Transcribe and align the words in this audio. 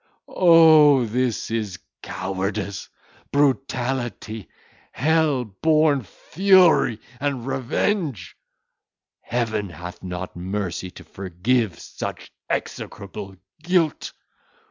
—O! 0.27 1.05
this 1.05 1.51
is 1.51 1.77
cowardice, 2.01 2.89
brutality, 3.31 4.47
hell 4.91 5.45
born 5.45 6.01
fury 6.01 6.99
and 7.19 7.45
revenge! 7.45 8.35
Heaven 9.19 9.69
hath 9.69 10.01
not 10.01 10.35
mercy 10.35 10.89
to 10.89 11.03
forgive 11.03 11.79
such 11.79 12.31
execrable 12.49 13.35
guilt. 13.61 14.11